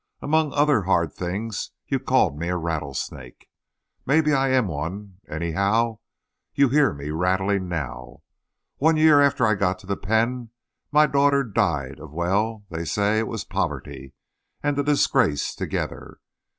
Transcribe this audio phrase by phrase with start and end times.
[0.19, 3.47] Among other hard things, you called me a rattlesnake.
[4.03, 5.99] Maybe I am one—anyhow,
[6.55, 8.23] you hear me rattling now.
[8.77, 10.49] One year after I got to the pen,
[10.91, 14.13] my daughter died of—well, they said it was poverty
[14.63, 16.17] and the disgrace together.